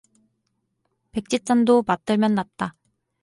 [1.11, 2.73] 백지장도 맞들면 낫다